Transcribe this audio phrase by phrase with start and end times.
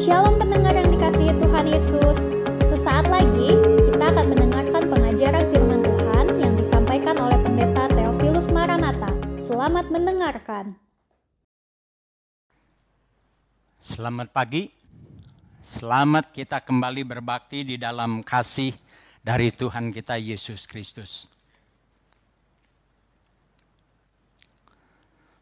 [0.00, 2.32] Shalom pendengar yang dikasihi Tuhan Yesus.
[2.64, 3.52] Sesaat lagi
[3.84, 9.12] kita akan mendengarkan pengajaran firman Tuhan yang disampaikan oleh Pendeta Theophilus Maranata.
[9.36, 10.72] Selamat mendengarkan.
[13.84, 14.72] Selamat pagi.
[15.60, 18.72] Selamat kita kembali berbakti di dalam kasih
[19.20, 21.28] dari Tuhan kita Yesus Kristus.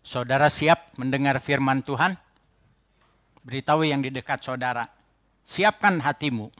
[0.03, 2.19] Saudara siap mendengar firman Tuhan?
[3.49, 4.85] Beritahu yang di dekat saudara.
[5.41, 6.53] Siapkan hatimu.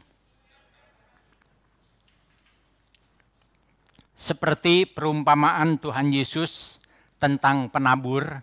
[4.17, 6.81] Seperti perumpamaan Tuhan Yesus
[7.21, 8.41] tentang penabur.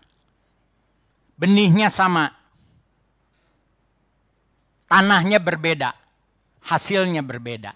[1.34, 2.30] Benihnya sama.
[4.86, 5.90] Tanahnya berbeda.
[6.70, 7.74] Hasilnya berbeda.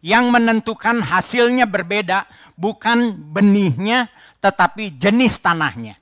[0.00, 2.24] Yang menentukan hasilnya berbeda
[2.56, 4.08] bukan benihnya
[4.40, 6.00] tetapi jenis tanahnya.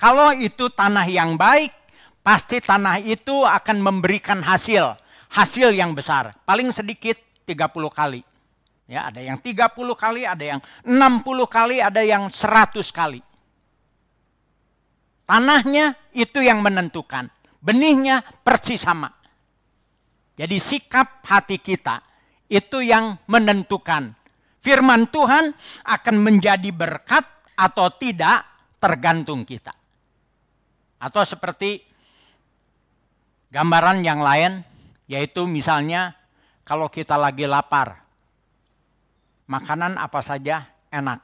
[0.00, 1.81] Kalau itu tanah yang baik,
[2.22, 4.96] pasti tanah itu akan memberikan hasil,
[5.34, 6.32] hasil yang besar.
[6.46, 8.22] Paling sedikit 30 kali.
[8.86, 13.20] Ya, ada yang 30 kali, ada yang 60 kali, ada yang 100 kali.
[15.26, 17.30] Tanahnya itu yang menentukan.
[17.62, 19.08] Benihnya persis sama.
[20.34, 22.02] Jadi sikap hati kita
[22.50, 24.12] itu yang menentukan.
[24.62, 25.54] Firman Tuhan
[25.86, 27.24] akan menjadi berkat
[27.56, 28.44] atau tidak
[28.82, 29.72] tergantung kita.
[31.02, 31.91] Atau seperti
[33.52, 34.64] gambaran yang lain,
[35.04, 36.16] yaitu misalnya
[36.64, 38.00] kalau kita lagi lapar,
[39.44, 41.20] makanan apa saja enak.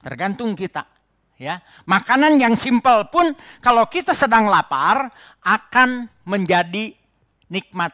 [0.00, 0.88] Tergantung kita.
[1.34, 5.10] Ya, makanan yang simpel pun kalau kita sedang lapar
[5.42, 6.94] akan menjadi
[7.50, 7.90] nikmat.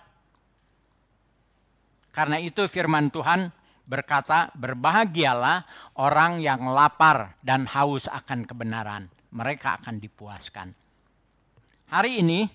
[2.13, 3.49] Karena itu firman Tuhan
[3.89, 5.65] berkata, "Berbahagialah
[5.97, 10.75] orang yang lapar dan haus akan kebenaran." mereka akan dipuaskan.
[11.91, 12.47] Hari ini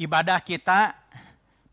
[0.00, 0.96] ibadah kita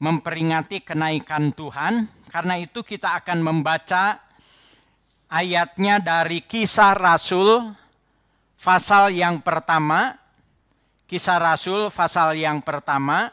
[0.04, 4.20] memperingati kenaikan Tuhan, karena itu kita akan membaca
[5.32, 7.64] ayatnya dari Kisah Rasul
[8.60, 10.20] pasal yang pertama,
[11.08, 13.32] Kisah Rasul pasal yang pertama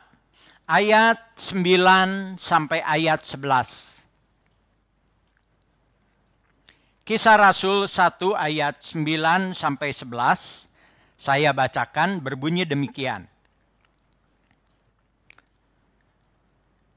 [0.71, 4.07] ayat 9 sampai ayat 11.
[7.03, 10.71] Kisah Rasul 1 ayat 9 sampai 11
[11.23, 13.31] saya bacakan berbunyi demikian.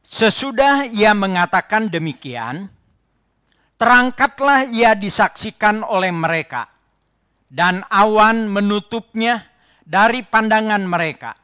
[0.02, 2.74] Sesudah ia mengatakan demikian,
[3.78, 6.74] terangkatlah ia disaksikan oleh mereka,
[7.54, 9.46] dan awan menutupnya
[9.86, 11.38] dari pandangan mereka.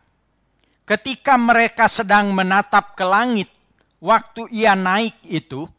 [0.89, 3.53] Ketika mereka sedang menatap ke langit,
[4.01, 5.69] waktu ia naik itu,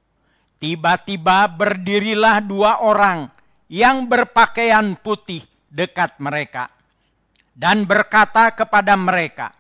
[0.63, 3.27] Tiba-tiba berdirilah dua orang
[3.67, 6.71] yang berpakaian putih dekat mereka
[7.53, 9.53] dan berkata kepada mereka,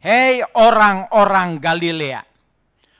[0.00, 2.24] "Hei orang-orang Galilea,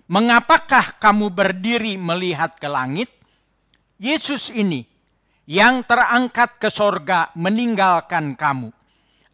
[0.09, 3.13] mengapakah kamu berdiri melihat ke langit?
[3.99, 4.87] Yesus ini
[5.49, 8.71] yang terangkat ke sorga meninggalkan kamu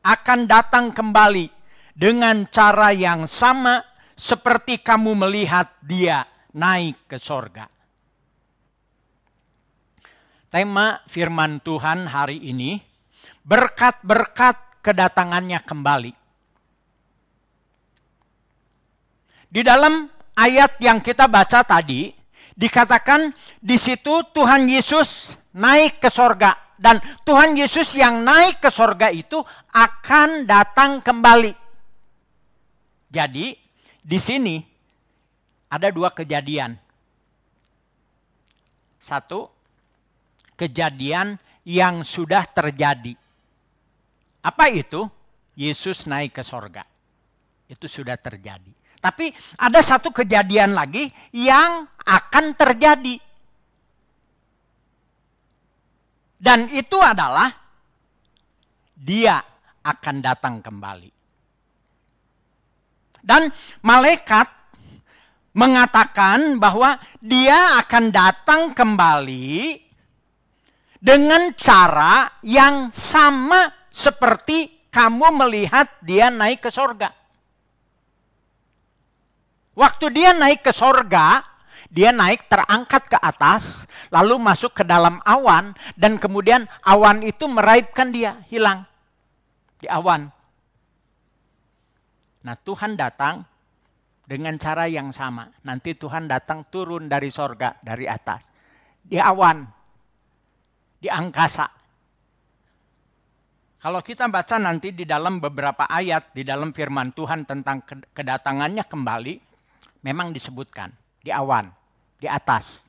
[0.04, 1.52] akan datang kembali
[1.94, 3.82] dengan cara yang sama
[4.14, 7.66] seperti kamu melihat dia naik ke sorga.
[10.50, 12.78] Tema firman Tuhan hari ini,
[13.42, 16.12] berkat-berkat kedatangannya kembali.
[19.48, 20.04] Di dalam
[20.36, 22.12] ayat yang kita baca tadi,
[22.52, 26.60] dikatakan di situ Tuhan Yesus naik ke sorga.
[26.74, 29.38] Dan Tuhan Yesus yang naik ke sorga itu
[29.72, 31.54] akan datang kembali.
[33.14, 33.54] Jadi
[34.02, 34.58] di sini
[35.70, 36.74] ada dua kejadian.
[38.98, 39.46] Satu,
[40.58, 43.14] kejadian yang sudah terjadi.
[44.44, 45.08] Apa itu?
[45.56, 46.84] Yesus naik ke sorga.
[47.64, 48.68] Itu sudah terjadi.
[49.00, 53.16] Tapi ada satu kejadian lagi yang akan terjadi.
[56.36, 57.48] Dan itu adalah
[58.92, 59.40] dia
[59.80, 61.12] akan datang kembali.
[63.24, 63.48] Dan
[63.80, 64.48] malaikat
[65.56, 69.80] mengatakan bahwa dia akan datang kembali
[71.00, 77.14] dengan cara yang sama seperti kamu melihat dia naik ke sorga.
[79.78, 81.46] Waktu dia naik ke sorga,
[81.90, 88.10] dia naik terangkat ke atas, lalu masuk ke dalam awan, dan kemudian awan itu meraibkan
[88.10, 88.82] dia, hilang
[89.78, 90.30] di awan.
[92.42, 93.46] Nah Tuhan datang
[94.26, 95.50] dengan cara yang sama.
[95.62, 98.50] Nanti Tuhan datang turun dari sorga, dari atas.
[99.04, 99.62] Di awan,
[100.98, 101.83] di angkasa.
[103.84, 107.84] Kalau kita baca nanti di dalam beberapa ayat di dalam firman Tuhan tentang
[108.16, 109.34] kedatangannya kembali,
[110.00, 110.88] memang disebutkan
[111.20, 111.68] di awan,
[112.16, 112.88] di atas.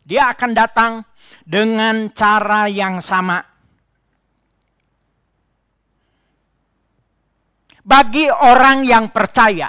[0.00, 1.04] Dia akan datang
[1.44, 3.44] dengan cara yang sama.
[7.84, 9.68] Bagi orang yang percaya,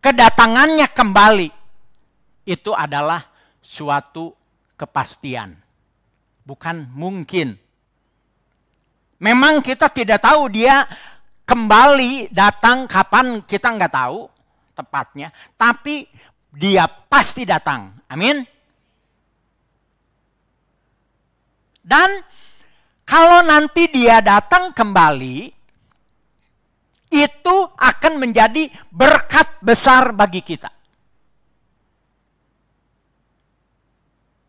[0.00, 1.48] kedatangannya kembali
[2.48, 3.20] itu adalah
[3.60, 4.32] suatu
[4.80, 5.52] kepastian,
[6.40, 7.61] bukan mungkin.
[9.22, 10.82] Memang kita tidak tahu dia
[11.46, 14.26] kembali datang kapan kita nggak tahu
[14.74, 16.10] tepatnya, tapi
[16.50, 18.02] dia pasti datang.
[18.10, 18.42] Amin.
[21.82, 22.18] Dan
[23.06, 25.38] kalau nanti dia datang kembali,
[27.12, 30.70] itu akan menjadi berkat besar bagi kita.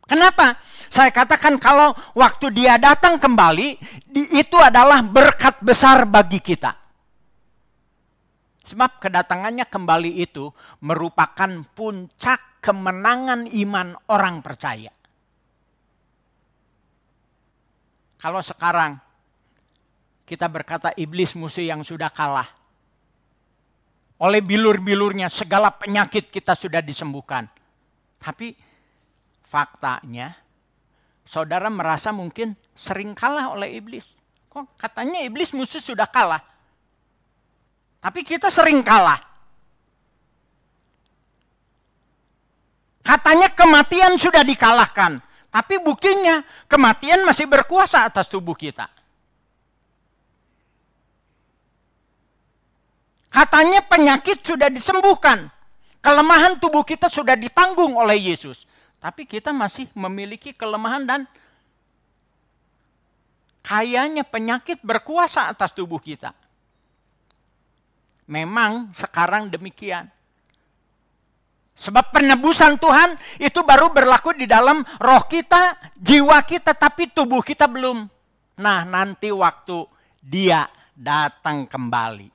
[0.07, 0.57] Kenapa?
[0.93, 3.81] Saya katakan kalau waktu dia datang kembali,
[4.13, 6.69] itu adalah berkat besar bagi kita.
[8.61, 10.53] Sebab kedatangannya kembali itu
[10.85, 14.93] merupakan puncak kemenangan iman orang percaya.
[18.21, 18.93] Kalau sekarang
[20.29, 22.53] kita berkata iblis musuh yang sudah kalah.
[24.21, 27.49] Oleh bilur-bilurnya segala penyakit kita sudah disembuhkan.
[28.21, 28.53] Tapi
[29.41, 30.42] faktanya
[31.33, 34.05] saudara merasa mungkin sering kalah oleh iblis.
[34.53, 36.45] Kok katanya iblis musuh sudah kalah.
[37.97, 39.17] Tapi kita sering kalah.
[43.01, 45.17] Katanya kematian sudah dikalahkan.
[45.49, 48.85] Tapi buktinya kematian masih berkuasa atas tubuh kita.
[53.33, 55.49] Katanya penyakit sudah disembuhkan.
[56.05, 58.69] Kelemahan tubuh kita sudah ditanggung oleh Yesus.
[59.03, 61.21] Tapi kita masih memiliki kelemahan dan
[63.59, 66.31] kayaknya penyakit berkuasa atas tubuh kita.
[68.31, 70.07] Memang sekarang demikian.
[71.75, 77.67] Sebab penebusan Tuhan itu baru berlaku di dalam roh kita, jiwa kita, tapi tubuh kita
[77.67, 78.07] belum.
[78.63, 79.83] Nah nanti waktu
[80.23, 80.63] dia
[80.95, 82.31] datang kembali.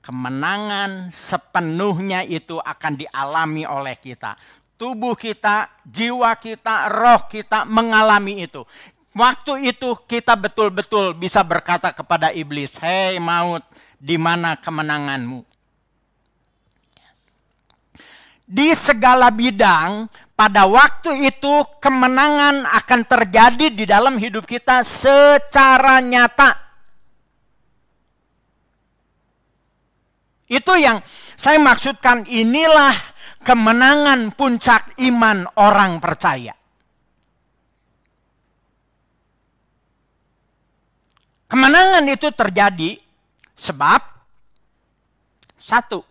[0.00, 4.34] Kemenangan sepenuhnya itu akan dialami oleh kita
[4.80, 8.64] tubuh kita, jiwa kita, roh kita mengalami itu.
[9.12, 13.60] Waktu itu kita betul-betul bisa berkata kepada iblis, "Hei maut,
[14.00, 15.44] di mana kemenanganmu?"
[18.50, 26.56] Di segala bidang, pada waktu itu kemenangan akan terjadi di dalam hidup kita secara nyata.
[30.50, 30.98] Itu yang
[31.38, 32.96] saya maksudkan inilah
[33.40, 36.54] kemenangan puncak iman orang percaya.
[41.50, 42.94] Kemenangan itu terjadi
[43.58, 43.98] sebab
[45.58, 46.06] satu,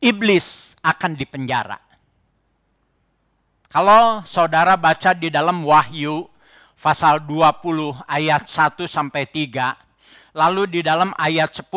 [0.00, 1.76] iblis akan dipenjara.
[3.68, 6.24] Kalau saudara baca di dalam Wahyu
[6.80, 9.76] pasal 20 ayat 1 sampai 3,
[10.32, 11.68] lalu di dalam ayat 10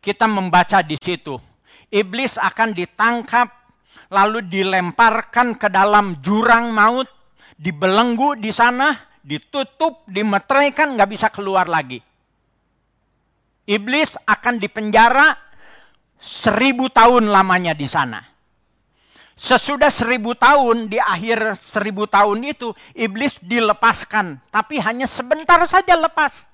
[0.00, 1.47] kita membaca di situ
[1.92, 3.58] iblis akan ditangkap
[4.08, 7.08] lalu dilemparkan ke dalam jurang maut,
[7.60, 12.00] dibelenggu di sana, ditutup, dimeteraikan, nggak bisa keluar lagi.
[13.68, 15.36] Iblis akan dipenjara
[16.16, 18.24] seribu tahun lamanya di sana.
[19.38, 24.40] Sesudah seribu tahun, di akhir seribu tahun itu, iblis dilepaskan.
[24.50, 26.48] Tapi hanya sebentar saja lepas.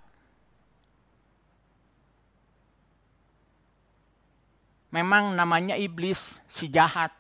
[4.94, 7.10] Memang namanya iblis, si jahat.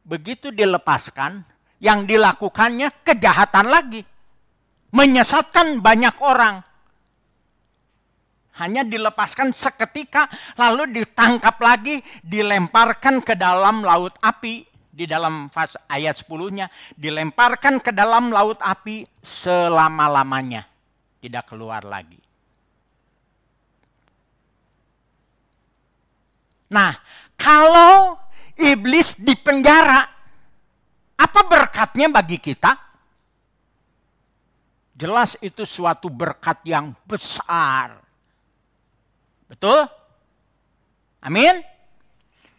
[0.00, 1.44] Begitu dilepaskan,
[1.76, 4.00] yang dilakukannya kejahatan lagi.
[4.96, 6.64] Menyesatkan banyak orang.
[8.56, 10.24] Hanya dilepaskan seketika,
[10.56, 14.64] lalu ditangkap lagi, dilemparkan ke dalam laut api.
[14.90, 15.48] Di dalam
[15.88, 20.68] ayat 10-nya, dilemparkan ke dalam laut api selama-lamanya.
[21.20, 22.29] Tidak keluar lagi.
[26.70, 26.94] Nah,
[27.34, 28.14] kalau
[28.54, 30.06] iblis di penjara,
[31.18, 32.72] apa berkatnya bagi kita?
[34.94, 37.98] Jelas itu suatu berkat yang besar.
[39.48, 39.88] Betul?
[41.24, 41.58] Amin.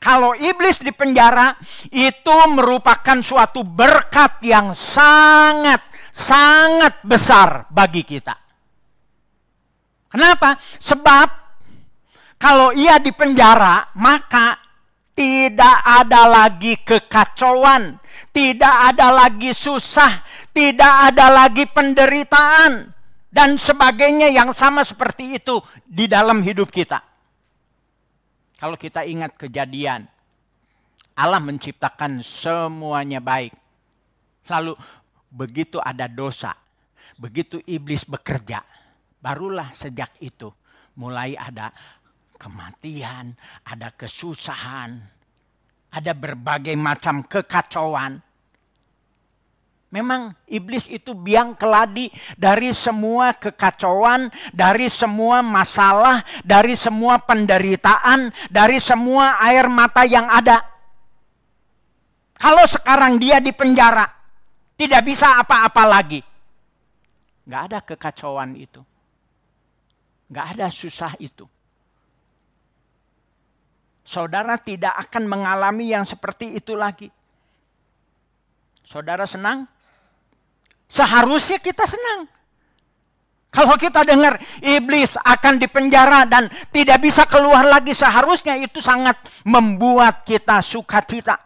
[0.01, 1.53] Kalau iblis di penjara
[1.93, 8.35] itu merupakan suatu berkat yang sangat sangat besar bagi kita.
[10.11, 10.59] Kenapa?
[10.59, 11.40] Sebab
[12.41, 14.57] kalau ia di penjara, maka
[15.11, 17.99] Tidak ada lagi kekacauan,
[18.31, 20.23] tidak ada lagi susah,
[20.55, 22.89] tidak ada lagi penderitaan,
[23.27, 27.03] dan sebagainya yang sama seperti itu di dalam hidup kita.
[28.55, 30.07] Kalau kita ingat kejadian,
[31.19, 33.51] Allah menciptakan semuanya baik.
[34.47, 34.79] Lalu
[35.27, 36.55] begitu ada dosa,
[37.19, 38.63] begitu iblis bekerja,
[39.19, 40.47] barulah sejak itu
[40.95, 41.69] mulai ada
[42.41, 44.97] kematian, ada kesusahan,
[45.93, 48.17] ada berbagai macam kekacauan.
[49.91, 58.81] Memang iblis itu biang keladi dari semua kekacauan, dari semua masalah, dari semua penderitaan, dari
[58.81, 60.63] semua air mata yang ada.
[62.39, 64.07] Kalau sekarang dia di penjara,
[64.79, 66.23] tidak bisa apa-apa lagi.
[67.45, 68.81] Gak ada kekacauan itu.
[70.31, 71.43] Gak ada susah itu
[74.11, 77.07] saudara tidak akan mengalami yang seperti itu lagi.
[78.83, 79.63] Saudara senang?
[80.91, 82.27] Seharusnya kita senang.
[83.51, 89.15] Kalau kita dengar iblis akan dipenjara dan tidak bisa keluar lagi, seharusnya itu sangat
[89.47, 91.39] membuat kita sukacita.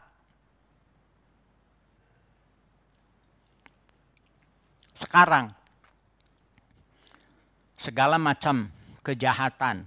[4.93, 5.49] Sekarang,
[7.77, 8.69] segala macam
[9.01, 9.85] kejahatan,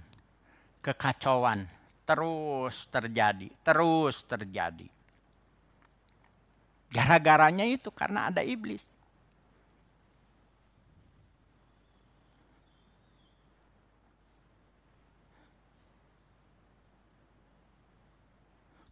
[0.83, 1.78] kekacauan,
[2.09, 4.89] terus terjadi, terus terjadi.
[6.89, 8.81] Gara-garanya itu karena ada iblis.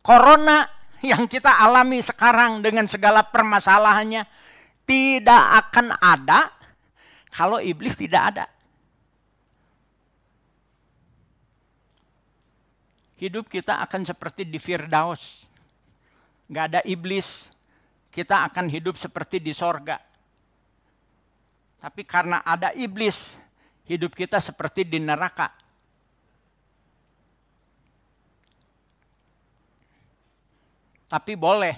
[0.06, 0.70] Corona
[1.02, 4.30] yang kita alami sekarang dengan segala permasalahannya
[4.86, 6.54] tidak akan ada
[7.34, 8.46] kalau iblis tidak ada.
[13.18, 15.50] Hidup kita akan seperti di Firdaus.
[16.48, 17.52] Gak ada iblis,
[18.14, 20.00] kita akan hidup seperti di sorga.
[21.78, 23.36] Tapi karena ada iblis,
[23.86, 25.52] hidup kita seperti di neraka.
[31.08, 31.76] Tapi boleh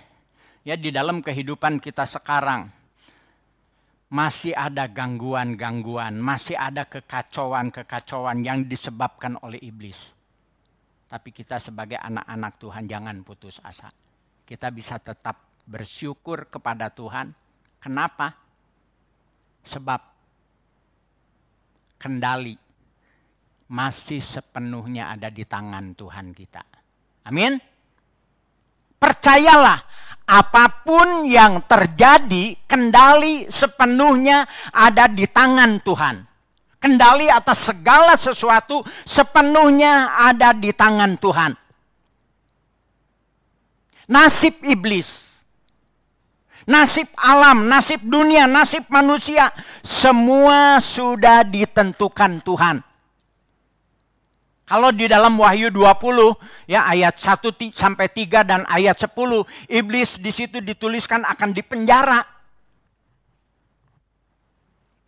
[0.65, 2.65] ya di dalam kehidupan kita sekarang
[4.09, 10.18] masih ada gangguan-gangguan, masih ada kekacauan-kekacauan yang disebabkan oleh iblis.
[11.09, 13.89] Tapi kita sebagai anak-anak Tuhan jangan putus asa.
[14.45, 17.33] Kita bisa tetap bersyukur kepada Tuhan.
[17.81, 18.37] Kenapa?
[19.65, 20.01] Sebab
[21.97, 22.53] kendali
[23.69, 26.61] masih sepenuhnya ada di tangan Tuhan kita.
[27.25, 27.57] Amin.
[28.99, 29.79] Percayalah,
[30.29, 36.28] apa pun yang terjadi, kendali sepenuhnya ada di tangan Tuhan.
[36.79, 41.51] Kendali atas segala sesuatu sepenuhnya ada di tangan Tuhan.
[44.09, 45.37] Nasib iblis,
[46.63, 49.51] nasib alam, nasib dunia, nasib manusia,
[49.83, 52.81] semua sudah ditentukan Tuhan.
[54.69, 59.17] Kalau di dalam Wahyu 20 ya ayat 1 sampai 3 dan ayat 10
[59.65, 62.21] iblis di situ dituliskan akan dipenjara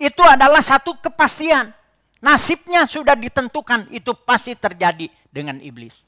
[0.02, 1.70] itu adalah satu kepastian.
[2.26, 6.06] Nasibnya sudah ditentukan, itu pasti terjadi dengan iblis.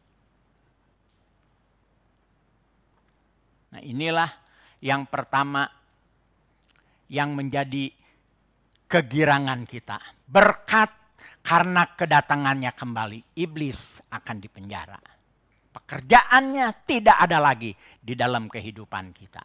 [3.74, 4.30] Nah, inilah
[4.82, 5.66] yang pertama
[7.10, 7.90] yang menjadi
[8.90, 9.98] kegirangan kita.
[10.26, 10.90] Berkat
[11.42, 15.02] karena kedatangannya kembali, iblis akan dipenjara.
[15.74, 19.42] Pekerjaannya tidak ada lagi di dalam kehidupan kita.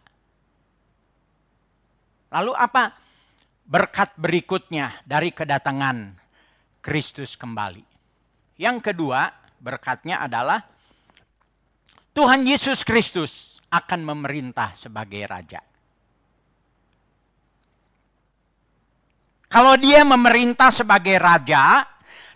[2.28, 3.07] Lalu apa?
[3.68, 6.16] Berkat berikutnya dari kedatangan
[6.80, 7.84] Kristus kembali.
[8.56, 9.28] Yang kedua,
[9.60, 10.64] berkatnya adalah
[12.16, 15.60] Tuhan Yesus Kristus akan memerintah sebagai raja.
[19.48, 21.84] Kalau dia memerintah sebagai raja,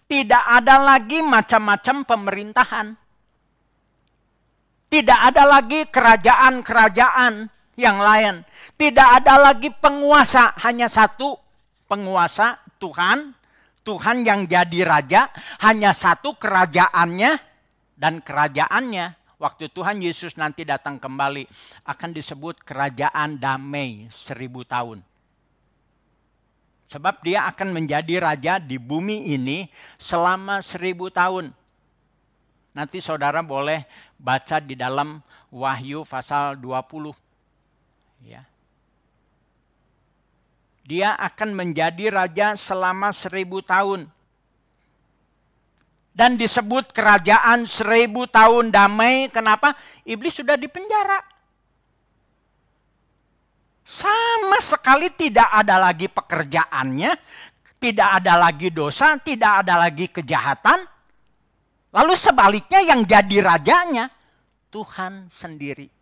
[0.05, 2.87] tidak ada lagi macam-macam pemerintahan.
[4.93, 8.45] Tidak ada lagi kerajaan-kerajaan yang lain.
[8.77, 11.37] Tidak ada lagi penguasa, hanya satu
[11.89, 13.37] penguasa Tuhan.
[13.83, 15.27] Tuhan yang jadi raja,
[15.59, 17.35] hanya satu kerajaannya
[17.99, 21.51] dan kerajaannya waktu Tuhan Yesus nanti datang kembali
[21.91, 25.03] akan disebut kerajaan damai seribu tahun.
[26.87, 29.67] Sebab dia akan menjadi raja di bumi ini
[29.99, 31.51] selama seribu tahun.
[32.73, 33.83] Nanti saudara boleh
[34.15, 35.19] baca di dalam
[35.53, 37.13] Wahyu pasal 20
[38.23, 38.43] ya.
[40.83, 44.11] Dia akan menjadi raja selama seribu tahun.
[46.13, 49.33] Dan disebut kerajaan seribu tahun damai.
[49.33, 49.73] Kenapa?
[50.05, 51.23] Iblis sudah dipenjara.
[53.83, 57.13] Sama sekali tidak ada lagi pekerjaannya,
[57.81, 60.87] tidak ada lagi dosa, tidak ada lagi kejahatan.
[61.93, 64.09] Lalu sebaliknya yang jadi rajanya
[64.73, 66.02] Tuhan sendiri.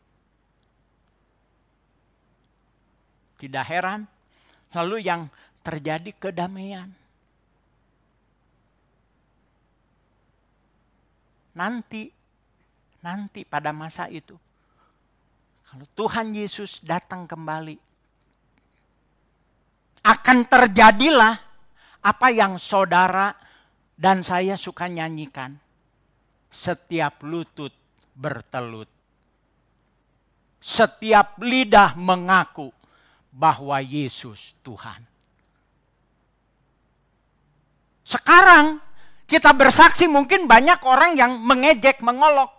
[3.41, 4.05] Tidak heran,
[4.77, 5.25] lalu yang
[5.65, 6.93] terjadi kedamaian.
[11.57, 12.13] Nanti,
[13.01, 14.37] nanti pada masa itu,
[15.65, 17.81] kalau Tuhan Yesus datang kembali,
[20.05, 21.35] akan terjadilah
[22.01, 23.33] apa yang saudara
[23.97, 25.57] dan saya suka nyanyikan.
[26.51, 27.71] Setiap lutut
[28.17, 28.89] bertelut.
[30.61, 32.80] Setiap lidah mengaku
[33.31, 35.07] bahwa Yesus Tuhan.
[38.03, 38.83] Sekarang
[39.31, 42.51] kita bersaksi mungkin banyak orang yang mengejek, mengolok.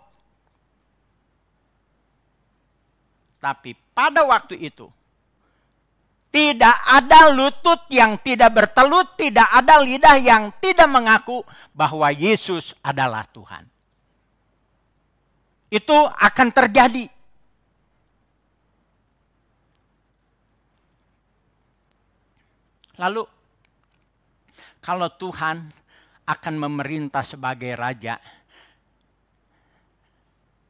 [3.36, 4.88] Tapi pada waktu itu
[6.32, 11.44] tidak ada lutut yang tidak bertelut, tidak ada lidah yang tidak mengaku
[11.76, 13.68] bahwa Yesus adalah Tuhan.
[15.68, 17.04] Itu akan terjadi
[23.02, 23.26] Lalu
[24.78, 25.66] kalau Tuhan
[26.22, 28.14] akan memerintah sebagai raja,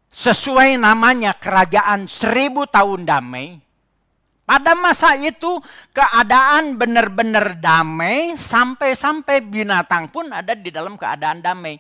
[0.09, 3.61] sesuai namanya kerajaan seribu tahun damai,
[4.49, 5.61] pada masa itu
[5.93, 11.77] keadaan benar-benar damai sampai-sampai binatang pun ada di dalam keadaan damai.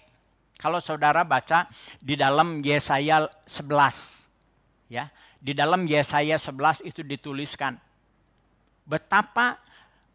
[0.60, 1.66] Kalau saudara baca
[1.98, 5.08] di dalam Yesaya 11 ya,
[5.40, 7.74] di dalam Yesaya 11 itu dituliskan
[8.86, 9.58] betapa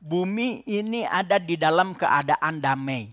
[0.08, 3.12] bumi ini ada di dalam keadaan damai.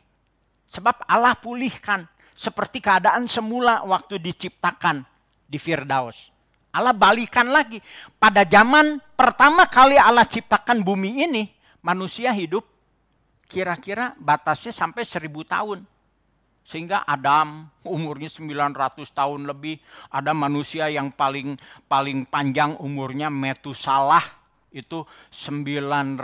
[0.70, 2.06] Sebab Allah pulihkan
[2.38, 5.02] seperti keadaan semula waktu diciptakan
[5.50, 6.30] di Firdaus.
[6.74, 7.78] Allah balikan lagi.
[8.18, 11.42] Pada zaman pertama kali Allah ciptakan bumi ini,
[11.82, 12.66] manusia hidup
[13.46, 15.86] kira-kira batasnya sampai seribu tahun.
[16.64, 19.78] Sehingga Adam umurnya 900 tahun lebih,
[20.08, 24.43] ada manusia yang paling paling panjang umurnya Metusalah
[24.74, 26.18] itu 969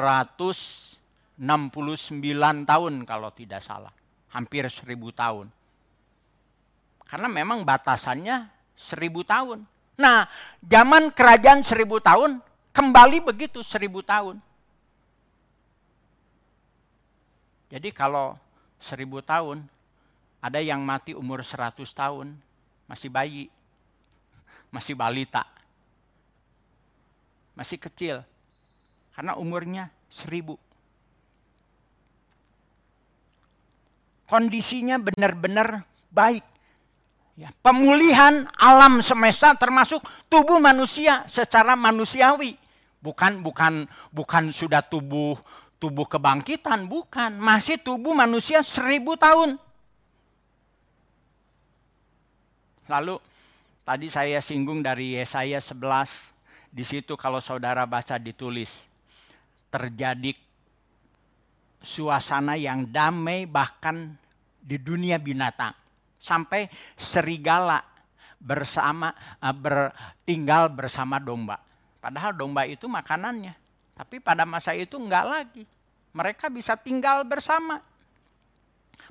[2.67, 3.95] tahun kalau tidak salah.
[4.35, 5.47] Hampir 1000 tahun.
[7.07, 9.63] Karena memang batasannya 1000 tahun.
[9.99, 10.27] Nah,
[10.63, 12.43] zaman kerajaan 1000 tahun
[12.75, 14.43] kembali begitu 1000 tahun.
[17.71, 18.35] Jadi kalau
[18.83, 19.63] 1000 tahun
[20.41, 22.33] ada yang mati umur 100 tahun,
[22.89, 23.45] masih bayi,
[24.75, 25.45] masih balita,
[27.55, 28.25] masih kecil.
[29.15, 30.59] Karena umurnya seribu.
[34.31, 36.47] Kondisinya benar-benar baik.
[37.35, 42.55] Ya, pemulihan alam semesta termasuk tubuh manusia secara manusiawi.
[43.01, 45.41] Bukan bukan bukan sudah tubuh
[45.81, 47.41] tubuh kebangkitan, bukan.
[47.41, 49.57] Masih tubuh manusia seribu tahun.
[52.91, 53.17] Lalu
[53.87, 56.35] tadi saya singgung dari Yesaya 11.
[56.71, 58.90] Di situ kalau saudara baca ditulis
[59.71, 60.35] terjadi
[61.81, 64.19] suasana yang damai bahkan
[64.61, 65.73] di dunia binatang.
[66.21, 66.69] Sampai
[67.01, 67.81] serigala
[68.37, 69.09] bersama
[69.41, 71.57] uh, bertinggal bersama domba.
[72.01, 73.57] Padahal domba itu makanannya.
[73.97, 75.65] Tapi pada masa itu enggak lagi.
[76.13, 77.81] Mereka bisa tinggal bersama.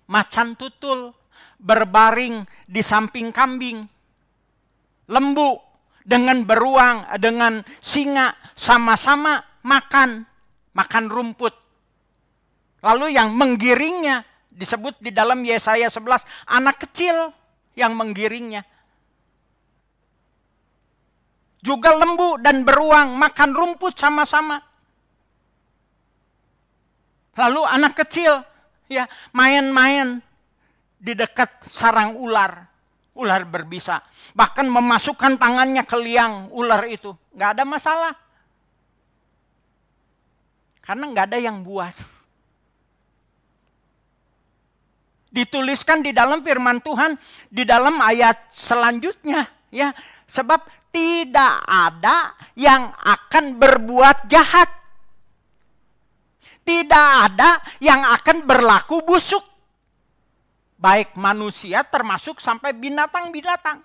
[0.09, 1.13] Macan tutul
[1.57, 3.85] berbaring di samping kambing.
[5.09, 5.57] Lembu
[6.05, 10.28] dengan beruang, dengan singa sama-sama makan
[10.79, 11.51] makan rumput.
[12.79, 17.35] Lalu yang menggiringnya disebut di dalam Yesaya 11 anak kecil
[17.75, 18.63] yang menggiringnya.
[21.59, 24.63] Juga lembu dan beruang makan rumput sama-sama.
[27.35, 28.39] Lalu anak kecil
[28.87, 29.03] ya
[29.35, 30.23] main-main
[30.95, 32.71] di dekat sarang ular.
[33.19, 33.99] Ular berbisa.
[34.31, 37.11] Bahkan memasukkan tangannya ke liang ular itu.
[37.35, 38.13] Nggak ada masalah.
[40.89, 42.25] Karena nggak ada yang buas.
[45.29, 47.13] Dituliskan di dalam firman Tuhan,
[47.45, 49.45] di dalam ayat selanjutnya.
[49.69, 49.93] ya
[50.25, 54.65] Sebab tidak ada yang akan berbuat jahat.
[56.65, 59.45] Tidak ada yang akan berlaku busuk.
[60.73, 63.77] Baik manusia termasuk sampai binatang-binatang.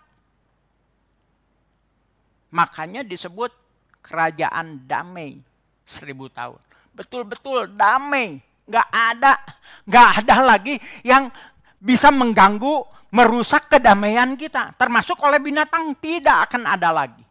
[2.49, 3.53] Makanya disebut
[4.01, 5.37] kerajaan damai
[5.85, 8.39] seribu tahun betul-betul damai.
[8.65, 9.37] Gak ada,
[9.85, 11.29] gak ada lagi yang
[11.77, 12.81] bisa mengganggu,
[13.13, 14.73] merusak kedamaian kita.
[14.81, 17.25] Termasuk oleh binatang tidak akan ada lagi.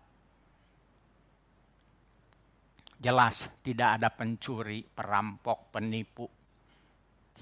[3.04, 6.30] Jelas tidak ada pencuri, perampok, penipu.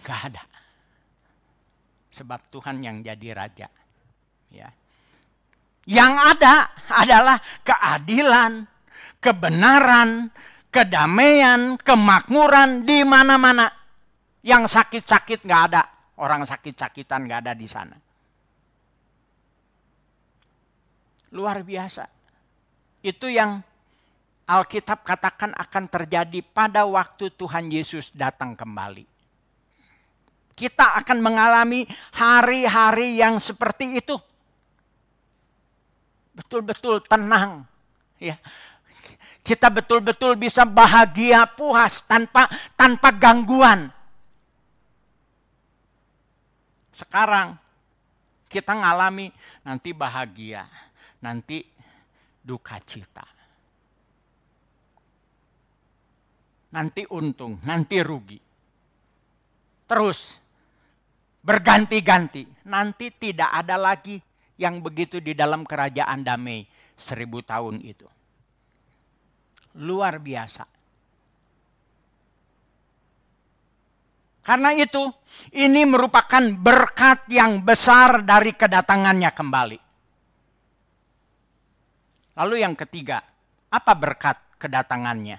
[0.01, 0.43] Gak ada.
[2.09, 3.67] Sebab Tuhan yang jadi raja.
[4.49, 4.71] Ya.
[5.85, 6.53] Yang ada
[6.89, 8.65] adalah keadilan,
[9.21, 10.31] kebenaran,
[10.71, 13.69] kedamaian, kemakmuran di mana-mana.
[14.41, 15.83] Yang sakit-sakit nggak ada.
[16.17, 17.93] Orang sakit-sakitan nggak ada di sana.
[21.35, 22.09] Luar biasa.
[23.05, 23.61] Itu yang
[24.49, 29.05] Alkitab katakan akan terjadi pada waktu Tuhan Yesus datang kembali.
[30.51, 34.17] Kita akan mengalami hari-hari yang seperti itu.
[36.35, 37.63] Betul-betul tenang.
[38.19, 38.37] Ya.
[39.41, 42.45] Kita betul-betul bisa bahagia, puas tanpa
[42.77, 43.89] tanpa gangguan.
[46.93, 47.57] Sekarang
[48.45, 49.33] kita ngalami
[49.65, 50.69] nanti bahagia,
[51.25, 51.65] nanti
[52.45, 53.25] duka cita.
[56.71, 58.39] Nanti untung, nanti rugi.
[59.89, 60.39] Terus
[61.43, 62.47] berganti-ganti.
[62.69, 64.21] Nanti tidak ada lagi
[64.55, 66.63] yang begitu di dalam kerajaan damai
[66.95, 68.07] seribu tahun itu.
[69.79, 70.67] Luar biasa.
[74.41, 75.05] Karena itu,
[75.53, 79.79] ini merupakan berkat yang besar dari kedatangannya kembali.
[82.41, 83.21] Lalu yang ketiga,
[83.69, 85.37] apa berkat kedatangannya?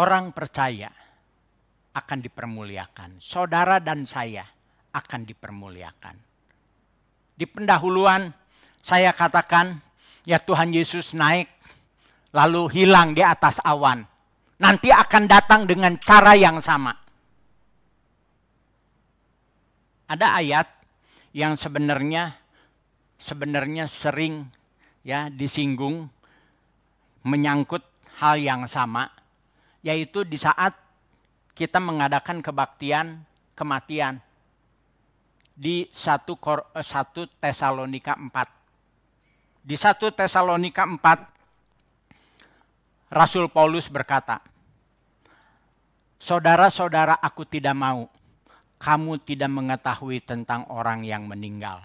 [0.00, 0.88] Orang percaya
[1.94, 3.22] akan dipermuliakan.
[3.22, 4.42] Saudara dan saya
[4.90, 6.16] akan dipermuliakan.
[7.34, 8.32] Di pendahuluan
[8.82, 9.78] saya katakan,
[10.26, 11.53] ya Tuhan Yesus naik
[12.34, 14.02] lalu hilang di atas awan
[14.58, 16.90] nanti akan datang dengan cara yang sama.
[20.10, 20.68] Ada ayat
[21.30, 22.34] yang sebenarnya
[23.16, 24.50] sebenarnya sering
[25.06, 26.10] ya disinggung
[27.24, 27.82] menyangkut
[28.20, 29.08] hal yang sama
[29.80, 30.76] yaitu di saat
[31.54, 33.22] kita mengadakan kebaktian
[33.54, 34.18] kematian
[35.54, 36.34] di satu
[36.82, 39.64] satu Tesalonika 4.
[39.64, 41.33] Di satu Tesalonika 4
[43.14, 44.42] Rasul Paulus berkata,
[46.18, 48.10] Saudara-saudara aku tidak mau
[48.80, 51.84] kamu tidak mengetahui tentang orang yang meninggal.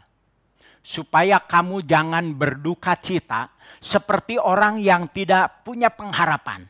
[0.82, 6.65] Supaya kamu jangan berduka cita seperti orang yang tidak punya pengharapan.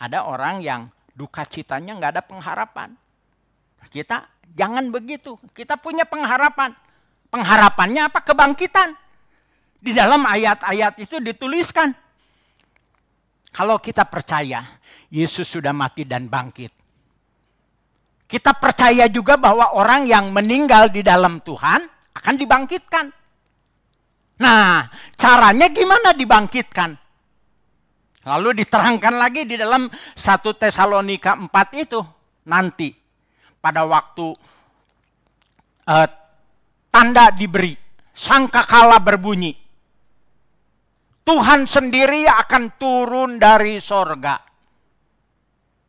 [0.00, 2.96] Ada orang yang duka citanya nggak ada pengharapan.
[3.90, 4.22] Kita
[4.54, 5.36] jangan begitu.
[5.52, 6.72] Kita punya pengharapan.
[7.28, 8.22] Pengharapannya apa?
[8.22, 9.09] Kebangkitan.
[9.80, 11.96] Di dalam ayat-ayat itu dituliskan.
[13.50, 14.62] Kalau kita percaya
[15.10, 16.70] Yesus sudah mati dan bangkit.
[18.30, 21.82] Kita percaya juga bahwa orang yang meninggal di dalam Tuhan
[22.14, 23.06] akan dibangkitkan.
[24.38, 24.86] Nah,
[25.18, 26.94] caranya gimana dibangkitkan?
[28.30, 30.22] Lalu diterangkan lagi di dalam 1
[30.60, 32.00] Tesalonika 4 itu
[32.46, 32.94] nanti
[33.58, 34.30] pada waktu
[35.90, 36.08] uh,
[36.92, 37.74] tanda diberi,
[38.14, 39.56] sangkakala berbunyi,
[41.30, 44.34] Tuhan sendiri akan turun dari sorga.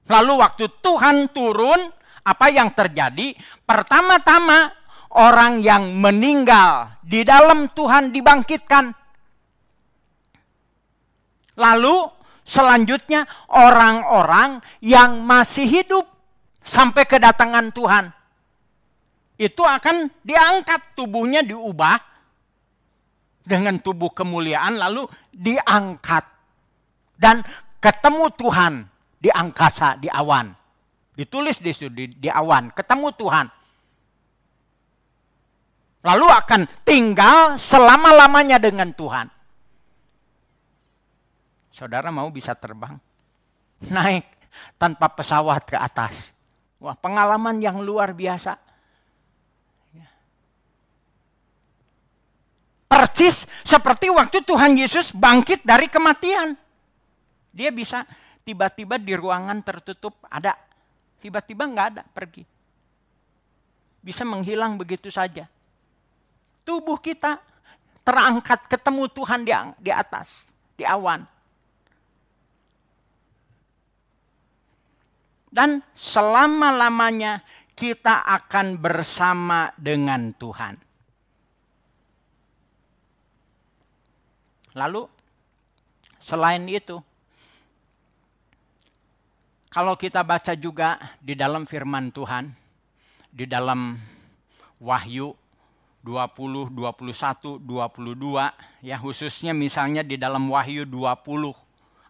[0.06, 1.82] Lalu waktu Tuhan turun,
[2.22, 3.34] apa yang terjadi?
[3.66, 4.70] Pertama-tama
[5.18, 8.94] orang yang meninggal di dalam Tuhan dibangkitkan.
[11.58, 11.96] Lalu
[12.46, 16.06] selanjutnya orang-orang yang masih hidup
[16.62, 18.14] sampai kedatangan Tuhan.
[19.42, 22.11] Itu akan diangkat tubuhnya diubah
[23.42, 26.26] dengan tubuh kemuliaan lalu diangkat.
[27.18, 27.46] Dan
[27.78, 28.74] ketemu Tuhan
[29.22, 30.50] di angkasa di awan.
[31.14, 33.48] Ditulis di di, di awan ketemu Tuhan.
[36.02, 39.30] Lalu akan tinggal selama-lamanya dengan Tuhan.
[41.70, 42.98] Saudara mau bisa terbang?
[43.86, 44.26] Naik
[44.82, 46.34] tanpa pesawat ke atas.
[46.82, 48.58] Wah pengalaman yang luar biasa
[52.92, 56.60] Persis seperti waktu Tuhan Yesus bangkit dari kematian.
[57.56, 58.04] Dia bisa
[58.44, 60.52] tiba-tiba di ruangan tertutup ada.
[61.24, 62.44] Tiba-tiba nggak ada, pergi.
[64.04, 65.48] Bisa menghilang begitu saja.
[66.68, 67.40] Tubuh kita
[68.04, 71.24] terangkat ketemu Tuhan di, di atas, di awan.
[75.48, 77.40] Dan selama-lamanya
[77.72, 80.91] kita akan bersama dengan Tuhan.
[84.74, 85.08] Lalu
[86.22, 87.02] selain itu
[89.72, 92.52] Kalau kita baca juga di dalam firman Tuhan,
[93.32, 93.96] di dalam
[94.84, 95.32] Wahyu
[96.04, 98.52] 20, 21, 22,
[98.84, 101.56] ya khususnya misalnya di dalam Wahyu 20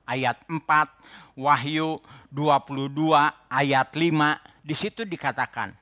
[0.10, 2.02] ayat 4, Wahyu
[2.34, 3.13] 22
[3.54, 5.78] ayat 5, di situ dikatakan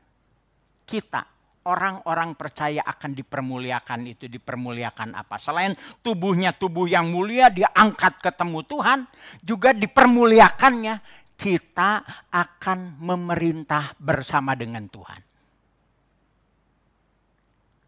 [0.84, 1.24] kita
[1.68, 5.36] orang-orang percaya akan dipermuliakan itu dipermuliakan apa?
[5.42, 9.00] Selain tubuhnya tubuh yang mulia diangkat ketemu Tuhan,
[9.44, 10.96] juga dipermuliakannya
[11.40, 15.30] kita akan memerintah bersama dengan Tuhan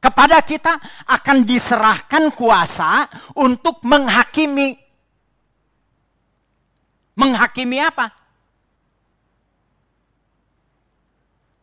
[0.02, 3.06] kepada kita akan diserahkan kuasa
[3.38, 4.74] untuk menghakimi.
[7.14, 8.21] Menghakimi apa?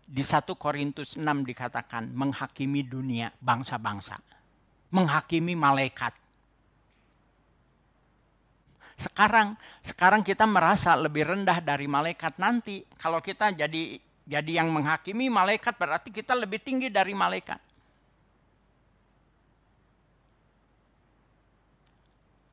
[0.08, 4.16] Di 1 Korintus 6 dikatakan menghakimi dunia bangsa-bangsa.
[4.88, 6.16] Menghakimi malaikat.
[8.96, 15.28] Sekarang sekarang kita merasa lebih rendah dari malaikat nanti kalau kita jadi jadi yang menghakimi
[15.28, 17.67] malaikat berarti kita lebih tinggi dari malaikat.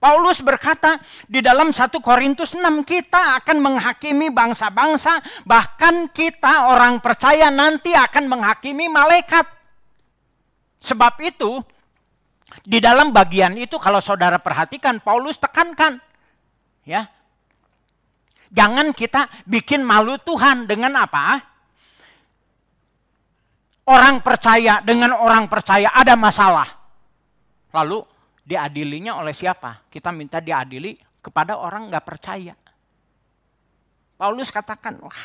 [0.06, 5.18] Paulus berkata di dalam 1 Korintus 6 kita akan menghakimi bangsa-bangsa
[5.50, 9.50] bahkan kita orang percaya nanti akan menghakimi malaikat.
[10.78, 11.58] Sebab itu
[12.62, 15.98] di dalam bagian itu kalau saudara perhatikan Paulus tekankan
[16.86, 17.10] ya.
[18.54, 21.41] Jangan kita bikin malu Tuhan dengan apa?
[23.89, 26.70] Orang percaya dengan orang percaya ada masalah.
[27.74, 28.14] Lalu
[28.45, 29.89] diadilinya oleh siapa?
[29.89, 32.53] Kita minta diadili kepada orang nggak percaya.
[34.15, 35.21] Paulus katakan, wah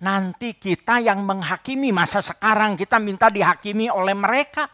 [0.00, 4.70] nanti kita yang menghakimi masa sekarang kita minta dihakimi oleh mereka.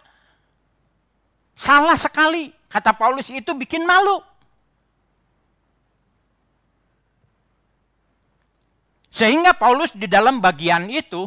[1.59, 4.23] Salah sekali, kata Paulus itu bikin malu.
[9.11, 11.27] Sehingga Paulus di dalam bagian itu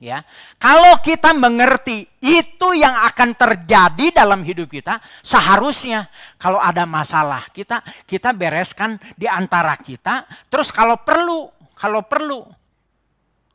[0.00, 0.24] Ya,
[0.56, 6.08] kalau kita mengerti itu yang akan terjadi dalam hidup kita, seharusnya
[6.40, 10.24] kalau ada masalah kita kita bereskan di antara kita.
[10.48, 12.48] Terus kalau perlu, kalau perlu,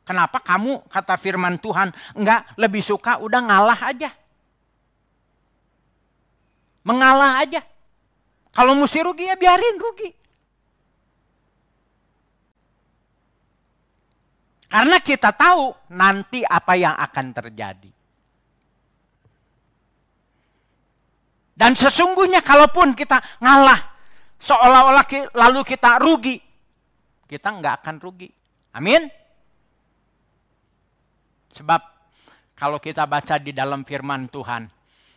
[0.06, 4.14] kenapa kamu kata Firman Tuhan enggak lebih suka udah ngalah aja,
[6.86, 7.58] mengalah aja.
[8.54, 10.25] Kalau mesti rugi ya biarin rugi.
[14.66, 17.90] Karena kita tahu nanti apa yang akan terjadi.
[21.56, 23.80] Dan sesungguhnya kalaupun kita ngalah,
[24.36, 26.36] seolah-olah lalu kita rugi,
[27.24, 28.28] kita nggak akan rugi.
[28.76, 29.08] Amin.
[31.56, 31.80] Sebab
[32.52, 34.68] kalau kita baca di dalam firman Tuhan,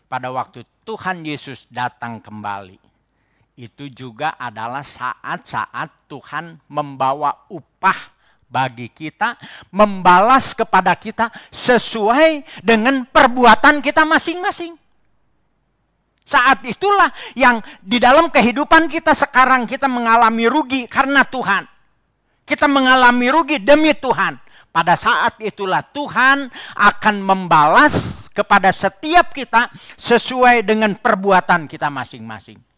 [0.07, 2.79] pada waktu Tuhan Yesus datang kembali,
[3.59, 8.18] itu juga adalah saat-saat Tuhan membawa upah
[8.49, 9.37] bagi kita,
[9.69, 14.73] membalas kepada kita sesuai dengan perbuatan kita masing-masing.
[16.29, 21.65] Saat itulah yang di dalam kehidupan kita sekarang kita mengalami rugi karena Tuhan.
[22.45, 24.37] Kita mengalami rugi demi Tuhan.
[24.69, 26.45] Pada saat itulah Tuhan
[26.77, 32.68] akan membalas kepada setiap kita sesuai dengan perbuatan kita masing-masing.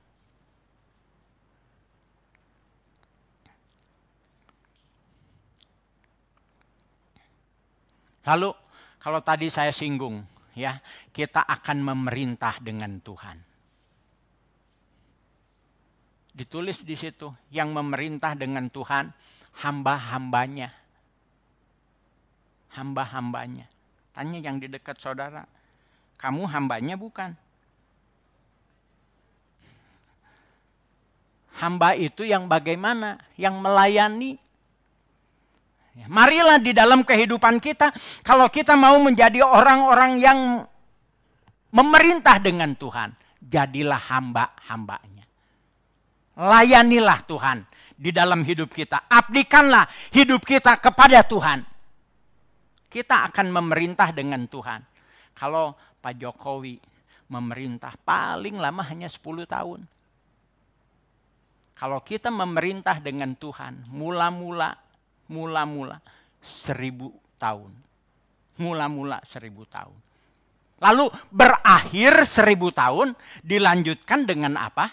[8.31, 8.55] Lalu
[8.95, 10.23] kalau tadi saya singgung
[10.55, 10.79] ya,
[11.11, 13.35] kita akan memerintah dengan Tuhan.
[16.31, 19.11] Ditulis di situ yang memerintah dengan Tuhan
[19.59, 20.71] hamba-hambanya.
[22.71, 23.67] Hamba-hambanya.
[24.15, 25.43] Tanya yang di dekat saudara,
[26.15, 27.35] kamu hambanya bukan?
[31.59, 33.19] Hamba itu yang bagaimana?
[33.35, 34.50] Yang melayani, Ya,
[36.07, 37.91] marilah di dalam kehidupan kita,
[38.23, 40.39] kalau kita mau menjadi orang-orang yang
[41.71, 43.11] memerintah dengan Tuhan,
[43.43, 45.25] jadilah hamba-hambanya.
[46.39, 47.67] Layanilah Tuhan
[47.99, 49.05] di dalam hidup kita.
[49.11, 51.59] Abdikanlah hidup kita kepada Tuhan.
[52.91, 54.83] Kita akan memerintah dengan Tuhan.
[55.35, 56.75] Kalau Pak Jokowi
[57.31, 59.87] memerintah paling lama hanya 10 tahun.
[61.77, 64.75] Kalau kita memerintah dengan Tuhan, mula-mula
[65.31, 66.03] mula-mula
[66.43, 67.71] seribu tahun.
[68.59, 69.95] Mula-mula seribu tahun.
[70.83, 73.15] Lalu berakhir seribu tahun
[73.45, 74.91] dilanjutkan dengan apa?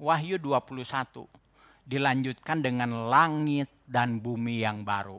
[0.00, 1.28] Wahyu 21
[1.90, 5.18] dilanjutkan dengan langit dan bumi yang baru.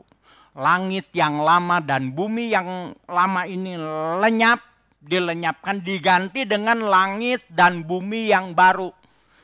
[0.56, 3.76] Langit yang lama dan bumi yang lama ini
[4.20, 4.60] lenyap,
[5.00, 8.88] dilenyapkan diganti dengan langit dan bumi yang baru.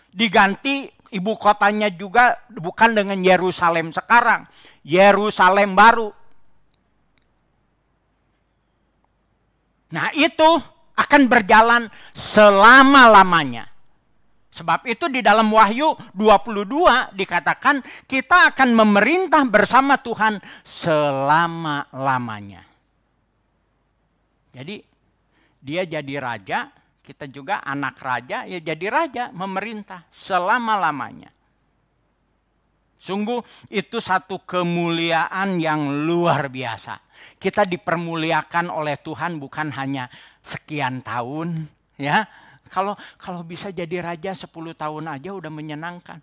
[0.09, 4.49] Diganti ibu kotanya juga bukan dengan Yerusalem sekarang,
[4.85, 6.09] Yerusalem baru.
[9.89, 10.61] Nah, itu
[10.99, 13.71] akan berjalan selama-lamanya.
[14.59, 17.79] Sebab itu di dalam Wahyu 22 dikatakan
[18.11, 22.67] kita akan memerintah bersama Tuhan selama-lamanya.
[24.51, 24.83] Jadi
[25.63, 26.75] dia jadi raja,
[27.09, 31.33] kita juga anak raja, ya jadi raja memerintah selama-lamanya.
[33.01, 33.41] Sungguh
[33.73, 37.01] itu satu kemuliaan yang luar biasa.
[37.41, 40.13] Kita dipermuliakan oleh Tuhan bukan hanya
[40.45, 41.65] sekian tahun,
[41.97, 42.29] ya.
[42.69, 46.21] Kalau kalau bisa jadi raja 10 tahun aja udah menyenangkan.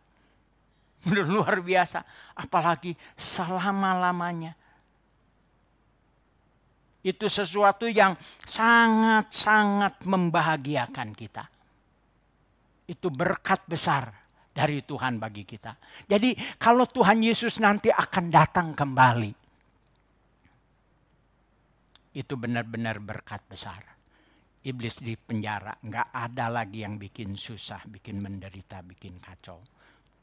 [1.34, 2.06] Luar biasa,
[2.38, 4.54] apalagi selama-lamanya
[7.06, 11.46] itu sesuatu yang sangat-sangat membahagiakan kita.
[12.90, 14.10] Itu berkat besar
[14.50, 15.78] dari Tuhan bagi kita.
[16.10, 19.32] Jadi kalau Tuhan Yesus nanti akan datang kembali,
[22.18, 23.86] itu benar-benar berkat besar.
[24.66, 29.62] Iblis di penjara, nggak ada lagi yang bikin susah, bikin menderita, bikin kacau.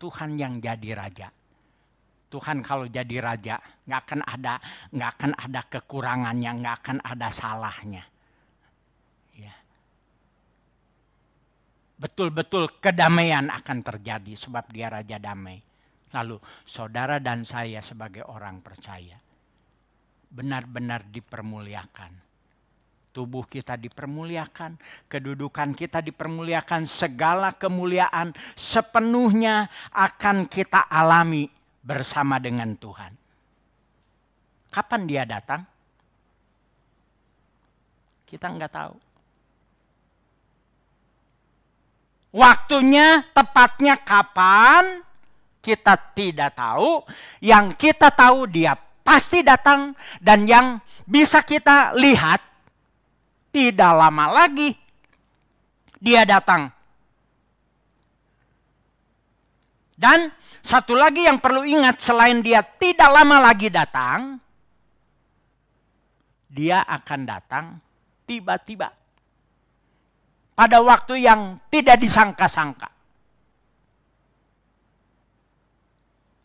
[0.02, 1.30] Tuhan yang jadi raja
[2.32, 4.56] Tuhan kalau jadi raja nggak akan ada
[4.88, 8.04] nggak akan ada kekurangannya, nggak akan ada salahnya.
[9.36, 9.52] Ya.
[12.00, 15.60] Betul-betul kedamaian akan terjadi sebab dia raja damai.
[16.16, 19.20] Lalu saudara dan saya sebagai orang percaya
[20.32, 22.32] benar-benar dipermuliakan.
[23.12, 31.44] Tubuh kita dipermuliakan, kedudukan kita dipermuliakan, segala kemuliaan sepenuhnya akan kita alami
[31.82, 33.12] bersama dengan Tuhan.
[34.72, 35.66] Kapan dia datang?
[38.24, 38.94] Kita nggak tahu.
[42.32, 45.04] Waktunya tepatnya kapan
[45.60, 47.04] kita tidak tahu.
[47.44, 48.72] Yang kita tahu dia
[49.04, 49.92] pasti datang
[50.22, 52.40] dan yang bisa kita lihat
[53.52, 54.72] tidak lama lagi
[56.02, 56.72] dia datang.
[60.02, 64.34] Dan satu lagi yang perlu ingat selain dia tidak lama lagi datang,
[66.50, 67.78] dia akan datang
[68.26, 68.90] tiba-tiba.
[70.58, 72.90] Pada waktu yang tidak disangka-sangka.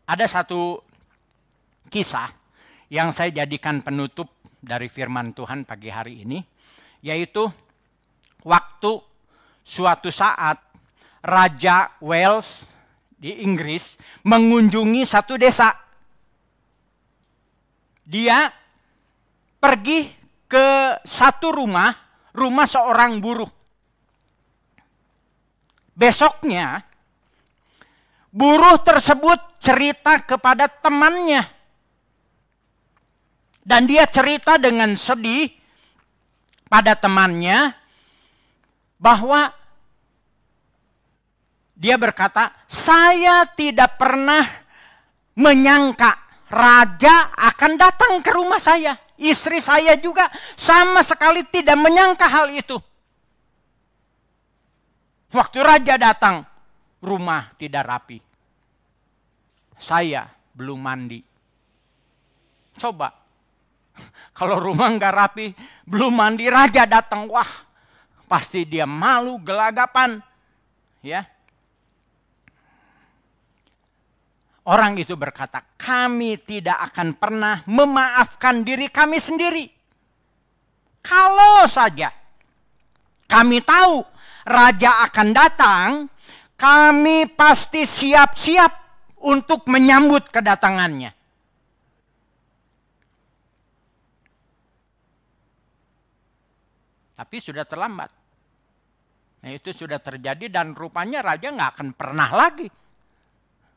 [0.05, 0.77] Ada satu
[1.89, 2.29] kisah
[2.93, 4.29] yang saya jadikan penutup
[4.61, 6.39] dari firman Tuhan pagi hari ini,
[7.01, 7.49] yaitu
[8.45, 9.01] waktu
[9.65, 10.61] suatu saat
[11.25, 12.76] Raja Wales
[13.17, 15.73] di Inggris mengunjungi satu desa.
[18.07, 18.47] Dia
[19.59, 20.07] pergi
[20.47, 21.91] ke satu rumah,
[22.31, 23.51] rumah seorang buruh.
[25.97, 26.85] Besoknya,
[28.29, 31.43] buruh tersebut cerita kepada temannya.
[33.67, 35.51] Dan dia cerita dengan sedih
[36.71, 37.75] pada temannya
[38.95, 39.56] bahwa
[41.77, 44.41] dia berkata, "Saya tidak pernah
[45.37, 46.17] menyangka
[46.49, 48.97] raja akan datang ke rumah saya.
[49.17, 50.25] Istri saya juga
[50.57, 52.81] sama sekali tidak menyangka hal itu."
[55.29, 56.41] Waktu raja datang,
[56.97, 58.17] rumah tidak rapi.
[59.77, 60.25] Saya
[60.57, 61.21] belum mandi.
[62.73, 63.13] Coba,
[64.37, 65.53] kalau rumah nggak rapi,
[65.85, 67.69] belum mandi, raja datang, wah,
[68.25, 70.17] pasti dia malu, gelagapan,
[71.05, 71.36] ya.
[74.67, 79.63] Orang itu berkata, kami tidak akan pernah memaafkan diri kami sendiri.
[80.99, 82.11] Kalau saja
[83.31, 84.03] kami tahu
[84.43, 85.89] raja akan datang,
[86.59, 88.71] kami pasti siap-siap
[89.23, 91.15] untuk menyambut kedatangannya.
[97.15, 98.11] Tapi sudah terlambat.
[99.47, 102.67] Nah, itu sudah terjadi dan rupanya raja nggak akan pernah lagi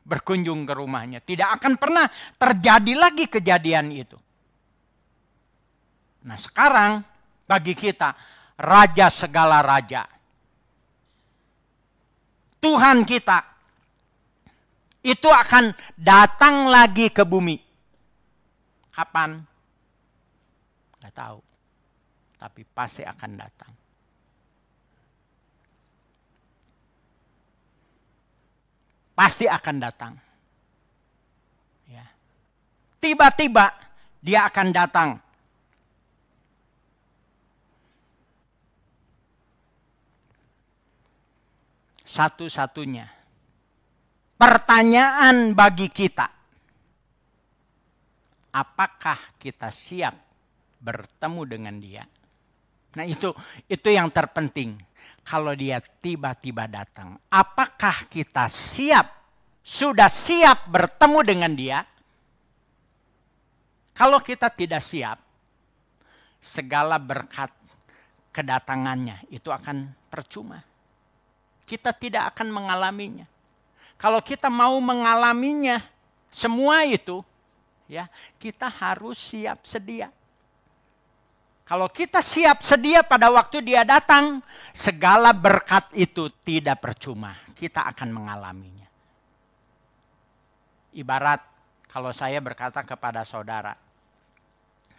[0.05, 1.21] berkunjung ke rumahnya.
[1.23, 4.19] Tidak akan pernah terjadi lagi kejadian itu.
[6.27, 7.01] Nah sekarang
[7.49, 8.13] bagi kita,
[8.61, 10.05] Raja segala Raja.
[12.61, 13.39] Tuhan kita
[15.01, 17.57] itu akan datang lagi ke bumi.
[18.93, 19.41] Kapan?
[21.01, 21.41] Gak tahu.
[22.37, 23.80] Tapi pasti akan datang.
[29.21, 30.17] Pasti akan datang.
[31.93, 32.09] Ya.
[32.97, 33.69] Tiba-tiba
[34.25, 35.21] dia akan datang.
[42.09, 43.21] Satu-satunya
[44.41, 46.25] Pertanyaan bagi kita,
[48.57, 50.17] apakah kita siap
[50.81, 52.01] bertemu dengan Dia?
[52.97, 53.29] Nah, itu
[53.69, 54.81] itu yang terpenting.
[55.25, 59.07] Kalau dia tiba-tiba datang, apakah kita siap?
[59.61, 61.79] Sudah siap bertemu dengan Dia?
[63.95, 65.21] Kalau kita tidak siap,
[66.41, 67.53] segala berkat
[68.33, 70.65] kedatangannya itu akan percuma.
[71.69, 73.29] Kita tidak akan mengalaminya.
[74.01, 75.85] Kalau kita mau mengalaminya,
[76.33, 77.21] semua itu
[77.85, 78.09] ya,
[78.41, 80.09] kita harus siap sedia.
[81.71, 84.43] Kalau kita siap sedia pada waktu dia datang,
[84.75, 87.31] segala berkat itu tidak percuma.
[87.55, 88.91] Kita akan mengalaminya.
[90.91, 91.39] Ibarat
[91.87, 93.79] kalau saya berkata kepada saudara,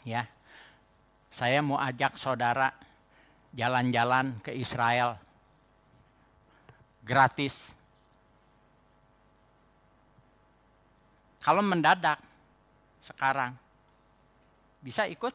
[0.07, 0.23] ya,
[1.27, 2.71] saya mau ajak saudara
[3.51, 5.19] jalan-jalan ke Israel
[7.03, 7.75] gratis
[11.41, 12.21] Kalau mendadak
[13.01, 13.57] sekarang
[14.77, 15.33] bisa ikut?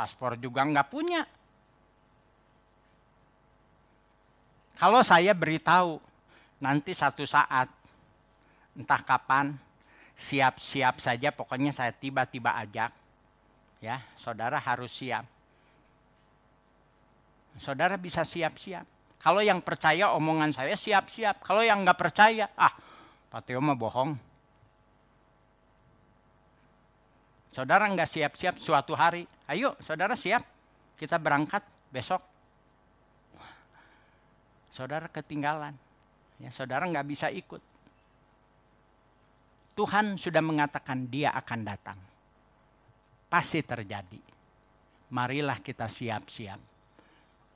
[0.00, 1.20] Paspor juga nggak punya.
[4.80, 6.00] Kalau saya beritahu
[6.56, 7.68] nanti satu saat
[8.72, 9.52] entah kapan
[10.16, 12.92] siap-siap saja pokoknya saya tiba-tiba ajak
[13.80, 15.24] ya saudara harus siap
[17.56, 18.84] saudara bisa siap-siap
[19.16, 22.72] kalau yang percaya omongan saya siap-siap kalau yang nggak percaya ah
[23.30, 24.29] Pak Teo mah bohong.
[27.50, 29.26] Saudara nggak siap-siap suatu hari.
[29.50, 30.46] Ayo saudara siap.
[30.94, 32.22] Kita berangkat besok.
[34.70, 35.74] Saudara ketinggalan.
[36.38, 37.58] Ya, saudara nggak bisa ikut.
[39.74, 41.98] Tuhan sudah mengatakan dia akan datang.
[43.26, 44.20] Pasti terjadi.
[45.10, 46.60] Marilah kita siap-siap.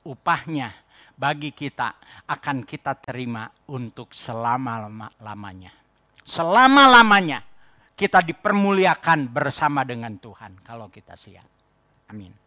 [0.05, 0.69] Upahnya
[1.15, 1.95] bagi kita
[2.27, 5.71] akan kita terima untuk selama-lamanya.
[6.25, 7.54] Selama-lamanya
[7.95, 11.47] kita dipermuliakan bersama dengan Tuhan kalau kita siap.
[12.11, 12.44] Amin.